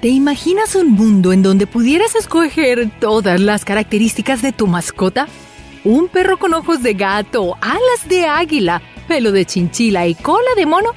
[0.00, 5.26] ¿Te imaginas un mundo en donde pudieras escoger todas las características de tu mascota?
[5.82, 10.66] ¿Un perro con ojos de gato, alas de águila, pelo de chinchila y cola de
[10.66, 10.90] mono?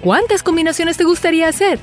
[0.00, 1.80] ¿Cuántas combinaciones te gustaría hacer?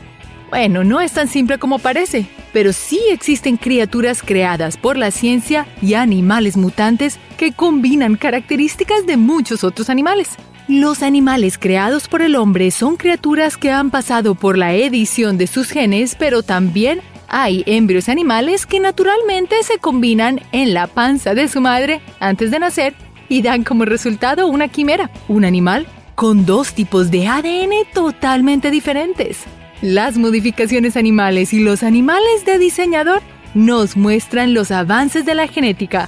[0.51, 5.67] Bueno, no es tan simple como parece, pero sí existen criaturas creadas por la ciencia
[5.81, 10.37] y animales mutantes que combinan características de muchos otros animales.
[10.69, 15.47] Los animales creados por el hombre son criaturas que han pasado por la edición de
[15.47, 21.49] sus genes, pero también hay embrios animales que naturalmente se combinan en la panza de
[21.49, 22.93] su madre antes de nacer
[23.27, 29.43] y dan como resultado una quimera, un animal con dos tipos de ADN totalmente diferentes.
[29.81, 33.21] Las modificaciones animales y los animales de diseñador
[33.53, 36.07] nos muestran los avances de la genética,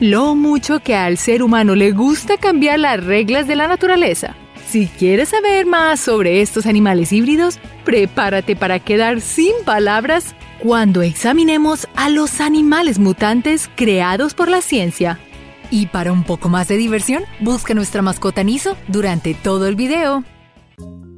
[0.00, 4.34] lo mucho que al ser humano le gusta cambiar las reglas de la naturaleza.
[4.68, 11.86] Si quieres saber más sobre estos animales híbridos, prepárate para quedar sin palabras cuando examinemos
[11.94, 15.20] a los animales mutantes creados por la ciencia.
[15.70, 20.24] Y para un poco más de diversión, busca nuestra mascota Niso durante todo el video.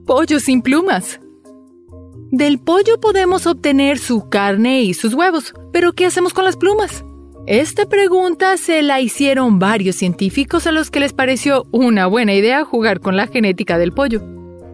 [0.04, 1.18] Pollo sin plumas.
[2.30, 7.05] Del pollo podemos obtener su carne y sus huevos, pero ¿qué hacemos con las plumas?
[7.46, 12.64] Esta pregunta se la hicieron varios científicos a los que les pareció una buena idea
[12.64, 14.20] jugar con la genética del pollo.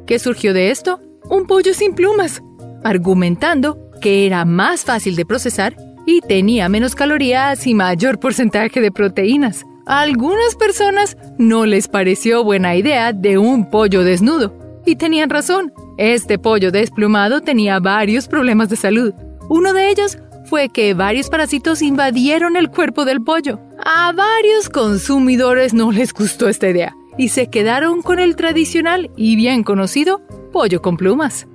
[0.07, 0.99] ¿Qué surgió de esto?
[1.29, 2.43] Un pollo sin plumas,
[2.83, 8.91] argumentando que era más fácil de procesar y tenía menos calorías y mayor porcentaje de
[8.91, 9.67] proteínas.
[9.85, 14.57] A algunas personas no les pareció buena idea de un pollo desnudo.
[14.87, 15.75] Y tenían razón.
[15.99, 19.13] Este pollo desplumado tenía varios problemas de salud.
[19.51, 20.17] Uno de ellos
[20.53, 23.59] fue que varios parásitos invadieron el cuerpo del pollo.
[23.83, 29.35] A varios consumidores no les gustó esta idea y se quedaron con el tradicional y
[29.35, 30.21] bien conocido
[30.53, 31.47] pollo con plumas.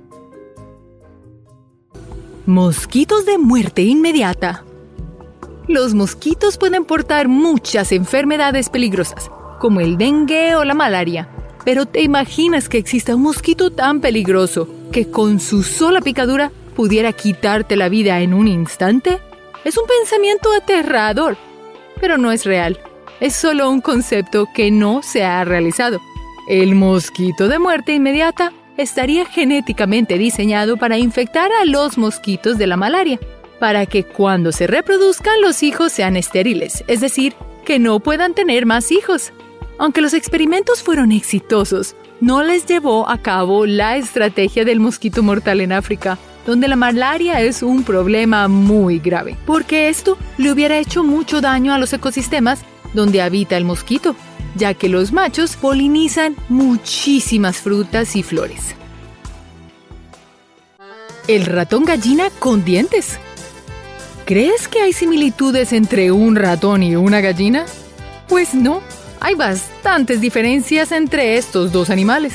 [2.44, 4.64] Mosquitos de muerte inmediata.
[5.68, 11.28] Los mosquitos pueden portar muchas enfermedades peligrosas, como el dengue o la malaria,
[11.64, 17.12] pero ¿te imaginas que exista un mosquito tan peligroso que con su sola picadura pudiera
[17.12, 19.18] quitarte la vida en un instante?
[19.64, 21.36] Es un pensamiento aterrador,
[22.00, 22.78] pero no es real.
[23.18, 26.00] Es solo un concepto que no se ha realizado.
[26.48, 32.76] El mosquito de muerte inmediata estaría genéticamente diseñado para infectar a los mosquitos de la
[32.76, 33.18] malaria,
[33.58, 37.34] para que cuando se reproduzcan los hijos sean estériles, es decir,
[37.64, 39.32] que no puedan tener más hijos.
[39.78, 45.60] Aunque los experimentos fueron exitosos, no les llevó a cabo la estrategia del mosquito mortal
[45.60, 46.18] en África,
[46.48, 51.74] donde la malaria es un problema muy grave, porque esto le hubiera hecho mucho daño
[51.74, 52.60] a los ecosistemas
[52.94, 54.16] donde habita el mosquito,
[54.54, 58.74] ya que los machos polinizan muchísimas frutas y flores.
[61.26, 63.18] El ratón gallina con dientes.
[64.24, 67.66] ¿Crees que hay similitudes entre un ratón y una gallina?
[68.26, 68.80] Pues no,
[69.20, 72.32] hay bastantes diferencias entre estos dos animales.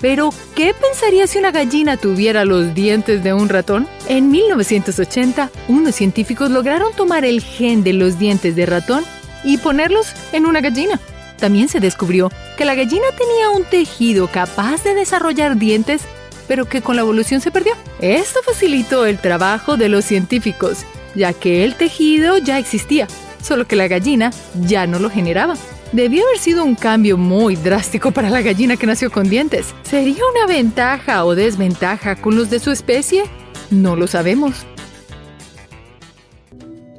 [0.00, 3.88] Pero, ¿qué pensaría si una gallina tuviera los dientes de un ratón?
[4.08, 9.04] En 1980, unos científicos lograron tomar el gen de los dientes de ratón
[9.42, 11.00] y ponerlos en una gallina.
[11.38, 16.02] También se descubrió que la gallina tenía un tejido capaz de desarrollar dientes,
[16.46, 17.74] pero que con la evolución se perdió.
[18.00, 20.84] Esto facilitó el trabajo de los científicos,
[21.14, 23.08] ya que el tejido ya existía,
[23.42, 25.54] solo que la gallina ya no lo generaba.
[25.92, 29.74] Debió haber sido un cambio muy drástico para la gallina que nació con dientes.
[29.82, 33.24] ¿Sería una ventaja o desventaja con los de su especie?
[33.70, 34.66] No lo sabemos.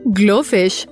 [0.05, 0.87] Glowfish.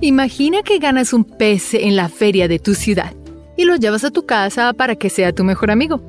[0.00, 3.14] Imagina que ganas un pez en la feria de tu ciudad
[3.56, 6.02] y lo llevas a tu casa para que sea tu mejor amigo.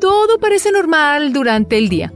[0.00, 2.14] Todo parece normal durante el día,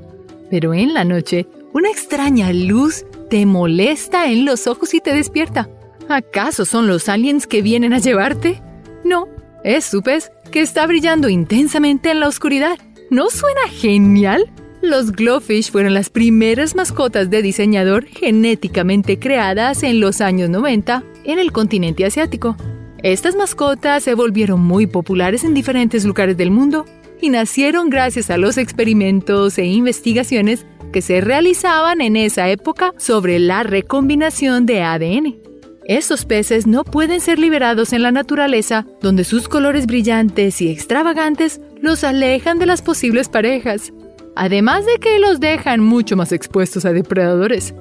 [0.51, 5.69] pero en la noche una extraña luz te molesta en los ojos y te despierta.
[6.09, 8.63] ¿Acaso son los aliens que vienen a llevarte?
[9.05, 9.29] No,
[9.63, 12.79] es tu pez que está brillando intensamente en la oscuridad.
[13.11, 14.51] ¿No suena genial?
[14.81, 21.39] Los glowfish fueron las primeras mascotas de diseñador genéticamente creadas en los años 90 en
[21.39, 22.57] el continente asiático.
[23.03, 26.87] Estas mascotas se volvieron muy populares en diferentes lugares del mundo
[27.21, 33.39] y nacieron gracias a los experimentos e investigaciones que se realizaban en esa época sobre
[33.39, 35.48] la recombinación de ADN.
[35.89, 41.63] Estos peces no pueden ser liberados en la naturaleza, donde sus colores brillantes y extravagantes
[41.81, 43.95] los alejan de las posibles parejas,
[44.37, 47.73] además de que los dejan mucho más expuestos a depredadores.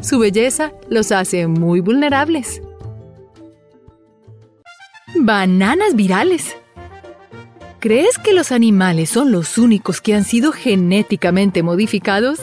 [0.00, 2.62] Su belleza los hace muy vulnerables.
[5.14, 6.56] Bananas virales.
[7.80, 12.40] ¿Crees que los animales son los únicos que han sido genéticamente modificados?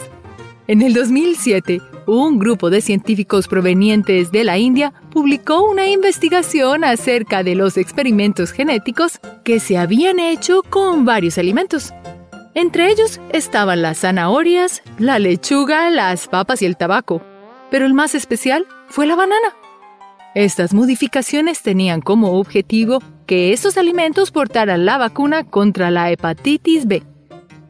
[0.68, 7.42] En el 2007, un grupo de científicos provenientes de la India publicó una investigación acerca
[7.42, 11.92] de los experimentos genéticos que se habían hecho con varios alimentos.
[12.54, 17.22] Entre ellos estaban las zanahorias, la lechuga, las papas y el tabaco.
[17.70, 19.54] Pero el más especial fue la banana.
[20.34, 27.02] Estas modificaciones tenían como objetivo que estos alimentos portaran la vacuna contra la hepatitis B.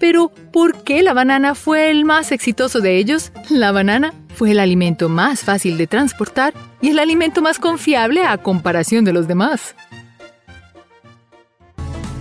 [0.00, 3.32] Pero, ¿por qué la banana fue el más exitoso de ellos?
[3.50, 8.38] La banana fue el alimento más fácil de transportar y el alimento más confiable a
[8.38, 9.76] comparación de los demás.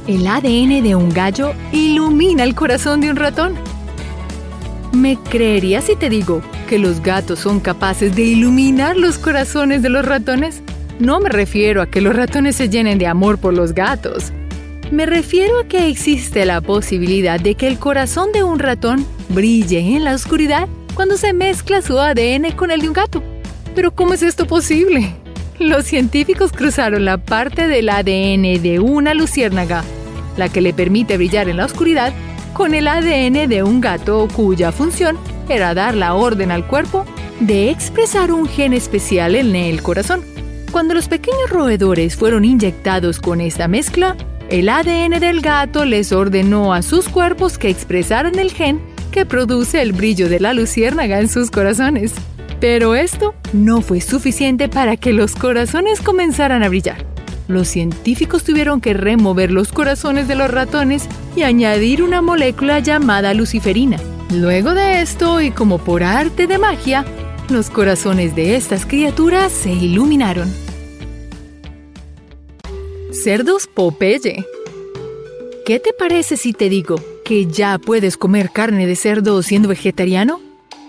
[0.07, 3.55] El ADN de un gallo ilumina el corazón de un ratón.
[4.91, 9.89] ¿Me creerías si te digo que los gatos son capaces de iluminar los corazones de
[9.89, 10.61] los ratones?
[10.99, 14.33] No me refiero a que los ratones se llenen de amor por los gatos,
[14.91, 19.79] me refiero a que existe la posibilidad de que el corazón de un ratón brille
[19.79, 23.23] en la oscuridad cuando se mezcla su ADN con el de un gato.
[23.75, 25.13] Pero ¿cómo es esto posible?
[25.59, 29.83] Los científicos cruzaron la parte del ADN de una luciérnaga,
[30.37, 32.13] la que le permite brillar en la oscuridad,
[32.53, 35.17] con el ADN de un gato cuya función
[35.49, 37.05] era dar la orden al cuerpo
[37.39, 40.23] de expresar un gen especial en el corazón.
[40.71, 44.15] Cuando los pequeños roedores fueron inyectados con esta mezcla,
[44.49, 48.81] el ADN del gato les ordenó a sus cuerpos que expresaran el gen
[49.11, 52.13] que produce el brillo de la luciérnaga en sus corazones.
[52.59, 57.05] Pero esto no fue suficiente para que los corazones comenzaran a brillar.
[57.47, 63.33] Los científicos tuvieron que remover los corazones de los ratones y añadir una molécula llamada
[63.33, 63.97] luciferina.
[64.31, 67.05] Luego de esto, y como por arte de magia,
[67.49, 70.51] los corazones de estas criaturas se iluminaron.
[73.11, 74.45] Cerdos Popeye.
[75.65, 80.39] ¿Qué te parece si te digo que ya puedes comer carne de cerdo siendo vegetariano?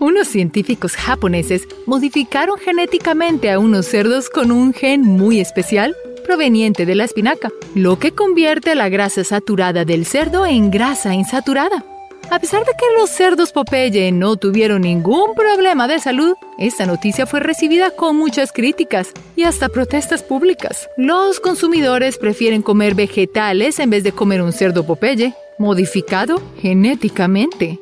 [0.00, 5.96] Unos científicos japoneses modificaron genéticamente a unos cerdos con un gen muy especial
[6.26, 11.89] proveniente de la espinaca, lo que convierte la grasa saturada del cerdo en grasa insaturada.
[12.30, 17.26] A pesar de que los cerdos Popeye no tuvieron ningún problema de salud, esta noticia
[17.26, 20.88] fue recibida con muchas críticas y hasta protestas públicas.
[20.96, 27.80] Los consumidores prefieren comer vegetales en vez de comer un cerdo Popeye, modificado genéticamente.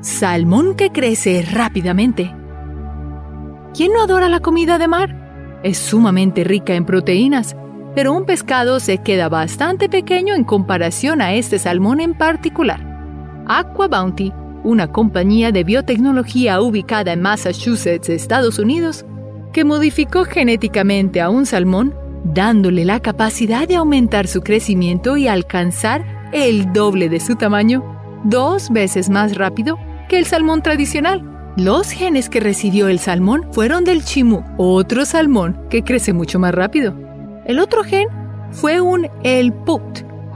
[0.00, 2.32] Salmón que crece rápidamente.
[3.74, 5.60] ¿Quién no adora la comida de mar?
[5.64, 7.56] Es sumamente rica en proteínas
[7.94, 12.80] pero un pescado se queda bastante pequeño en comparación a este salmón en particular.
[13.46, 14.32] Aqua Bounty,
[14.62, 19.04] una compañía de biotecnología ubicada en Massachusetts, Estados Unidos,
[19.52, 21.94] que modificó genéticamente a un salmón,
[22.24, 27.82] dándole la capacidad de aumentar su crecimiento y alcanzar el doble de su tamaño,
[28.24, 29.78] dos veces más rápido
[30.08, 31.24] que el salmón tradicional.
[31.56, 36.54] Los genes que recibió el salmón fueron del chimú, otro salmón que crece mucho más
[36.54, 37.09] rápido.
[37.46, 38.08] El otro gen
[38.50, 39.82] fue un elput,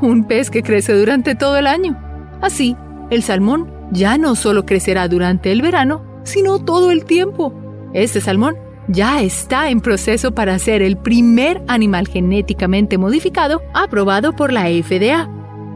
[0.01, 1.99] un pez que crece durante todo el año.
[2.41, 2.77] Así,
[3.11, 7.55] el salmón ya no solo crecerá durante el verano, sino todo el tiempo.
[7.93, 8.56] Este salmón
[8.89, 15.29] ya está en proceso para ser el primer animal genéticamente modificado aprobado por la FDA,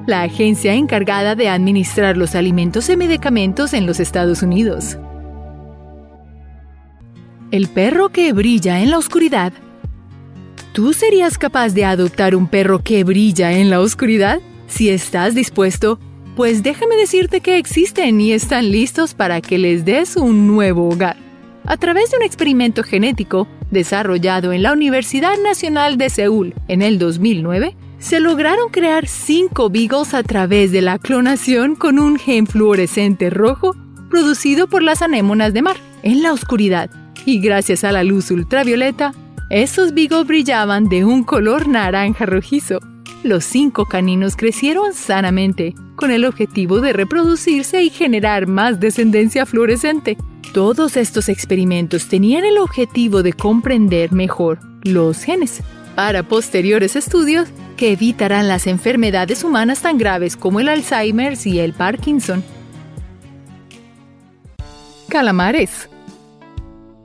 [0.06, 4.98] la agencia encargada de administrar los alimentos y medicamentos en los Estados Unidos.
[7.50, 9.52] El perro que brilla en la oscuridad
[10.78, 14.38] ¿Tú serías capaz de adoptar un perro que brilla en la oscuridad?
[14.68, 15.98] Si estás dispuesto,
[16.36, 21.16] pues déjame decirte que existen y están listos para que les des un nuevo hogar.
[21.66, 27.00] A través de un experimento genético desarrollado en la Universidad Nacional de Seúl en el
[27.00, 33.30] 2009, se lograron crear cinco beagles a través de la clonación con un gen fluorescente
[33.30, 33.74] rojo
[34.10, 36.88] producido por las anémonas de mar en la oscuridad
[37.26, 39.12] y gracias a la luz ultravioleta
[39.50, 42.80] esos vigos brillaban de un color naranja rojizo.
[43.22, 50.18] Los cinco caninos crecieron sanamente, con el objetivo de reproducirse y generar más descendencia fluorescente.
[50.52, 55.62] Todos estos experimentos tenían el objetivo de comprender mejor los genes
[55.94, 61.72] para posteriores estudios que evitarán las enfermedades humanas tan graves como el Alzheimer y el
[61.72, 62.44] Parkinson.
[65.08, 65.88] Calamares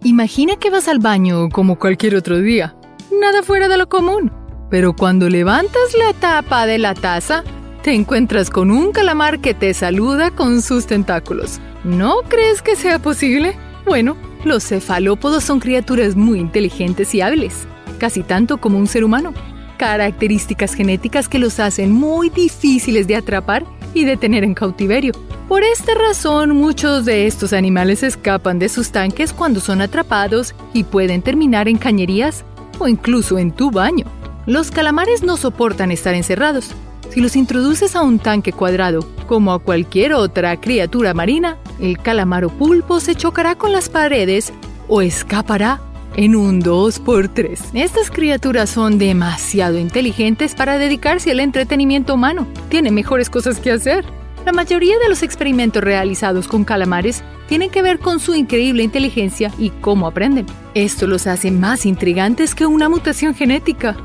[0.05, 2.75] Imagina que vas al baño como cualquier otro día,
[3.21, 4.33] nada fuera de lo común.
[4.69, 7.45] Pero cuando levantas la tapa de la taza,
[7.83, 11.61] te encuentras con un calamar que te saluda con sus tentáculos.
[11.85, 13.55] ¿No crees que sea posible?
[13.85, 17.65] Bueno, los cefalópodos son criaturas muy inteligentes y hábiles,
[17.97, 19.33] casi tanto como un ser humano.
[19.77, 25.13] características genéticas que los hacen muy difíciles de atrapar y de tener en cautiverio.
[25.47, 30.83] Por esta razón, muchos de estos animales escapan de sus tanques cuando son atrapados y
[30.85, 32.45] pueden terminar en cañerías
[32.79, 34.05] o incluso en tu baño.
[34.45, 36.71] Los calamares no soportan estar encerrados.
[37.09, 42.49] Si los introduces a un tanque cuadrado, como a cualquier otra criatura marina, el calamaro
[42.49, 44.53] pulpo se chocará con las paredes
[44.87, 45.81] o escapará
[46.15, 47.59] en un 2x3.
[47.73, 52.47] Estas criaturas son demasiado inteligentes para dedicarse al entretenimiento humano.
[52.69, 54.05] Tienen mejores cosas que hacer.
[54.45, 59.51] La mayoría de los experimentos realizados con calamares tienen que ver con su increíble inteligencia
[59.57, 60.45] y cómo aprenden.
[60.73, 63.95] Esto los hace más intrigantes que una mutación genética.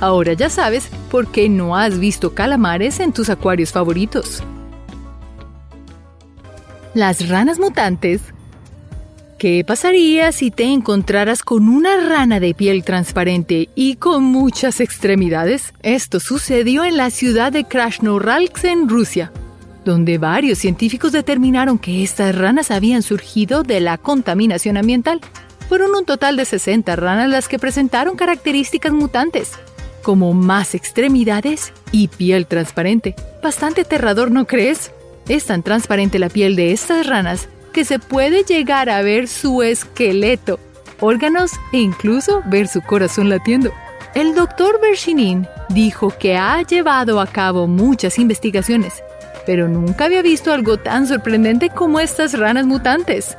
[0.00, 4.42] Ahora ya sabes por qué no has visto calamares en tus acuarios favoritos.
[6.94, 8.22] Las ranas mutantes
[9.42, 15.74] ¿Qué pasaría si te encontraras con una rana de piel transparente y con muchas extremidades?
[15.82, 19.32] Esto sucedió en la ciudad de Krasnoyarsk en Rusia,
[19.84, 25.20] donde varios científicos determinaron que estas ranas habían surgido de la contaminación ambiental.
[25.68, 29.52] Fueron un total de 60 ranas las que presentaron características mutantes,
[30.02, 33.14] como más extremidades y piel transparente.
[33.42, 34.92] Bastante aterrador, ¿no crees?
[35.28, 39.62] Es tan transparente la piel de estas ranas que se puede llegar a ver su
[39.62, 40.60] esqueleto,
[41.00, 43.72] órganos e incluso ver su corazón latiendo.
[44.14, 49.02] El doctor Bershinin dijo que ha llevado a cabo muchas investigaciones,
[49.46, 53.36] pero nunca había visto algo tan sorprendente como estas ranas mutantes.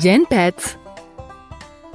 [0.00, 0.78] Gen Pets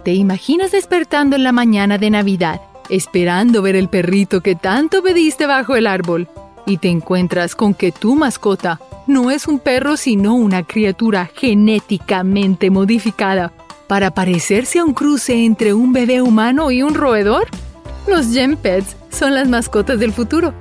[0.04, 5.46] ¿Te imaginas despertando en la mañana de Navidad, esperando ver el perrito que tanto pediste
[5.46, 6.28] bajo el árbol,
[6.66, 12.70] y te encuentras con que tu mascota no es un perro sino una criatura genéticamente
[12.70, 13.52] modificada
[13.88, 17.48] para parecerse a un cruce entre un bebé humano y un roedor?
[18.08, 20.54] Los Gen Pets son las mascotas del futuro,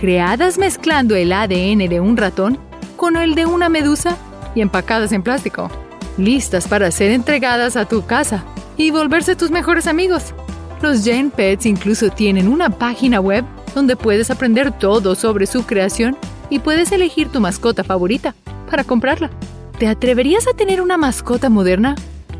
[0.00, 2.58] creadas mezclando el ADN de un ratón
[2.96, 4.16] con el de una medusa
[4.54, 5.70] y empacadas en plástico,
[6.16, 8.42] listas para ser entregadas a tu casa
[8.78, 10.32] y volverse tus mejores amigos.
[10.80, 16.16] Los Gen Pets incluso tienen una página web donde puedes aprender todo sobre su creación
[16.48, 18.34] y puedes elegir tu mascota favorita
[18.70, 19.30] para comprarla.
[19.78, 21.94] ¿Te atreverías a tener una mascota moderna?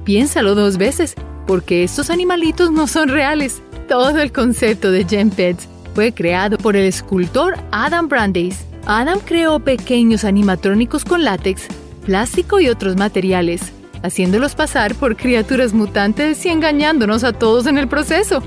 [0.04, 1.14] Piénsalo dos veces,
[1.46, 3.60] porque estos animalitos no son reales.
[3.86, 8.64] Todo el concepto de Gen Pets fue creado por el escultor Adam Brandeis.
[8.86, 11.62] Adam creó pequeños animatrónicos con látex,
[12.04, 17.88] plástico y otros materiales, haciéndolos pasar por criaturas mutantes y engañándonos a todos en el
[17.88, 18.42] proceso.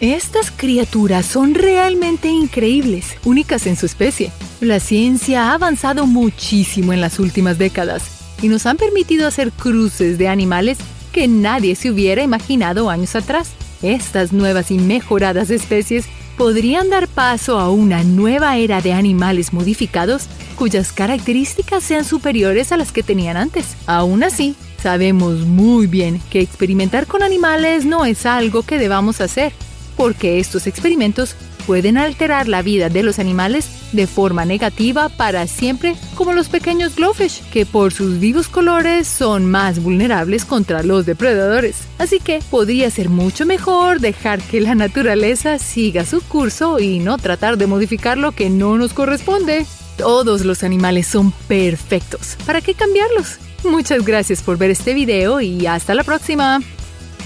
[0.00, 4.30] Estas criaturas son realmente increíbles, únicas en su especie.
[4.60, 10.16] La ciencia ha avanzado muchísimo en las últimas décadas y nos han permitido hacer cruces
[10.18, 10.78] de animales
[11.12, 13.50] que nadie se hubiera imaginado años atrás.
[13.82, 16.06] Estas nuevas y mejoradas especies
[16.36, 22.76] podrían dar paso a una nueva era de animales modificados cuyas características sean superiores a
[22.76, 23.76] las que tenían antes.
[23.86, 29.52] Aún así, sabemos muy bien que experimentar con animales no es algo que debamos hacer
[29.96, 31.34] porque estos experimentos
[31.66, 36.96] pueden alterar la vida de los animales de forma negativa para siempre, como los pequeños
[36.96, 41.76] glowfish, que por sus vivos colores son más vulnerables contra los depredadores.
[41.98, 47.18] Así que podría ser mucho mejor dejar que la naturaleza siga su curso y no
[47.18, 49.66] tratar de modificar lo que no nos corresponde.
[49.96, 52.36] Todos los animales son perfectos.
[52.46, 53.38] ¿Para qué cambiarlos?
[53.64, 56.60] Muchas gracias por ver este video y hasta la próxima.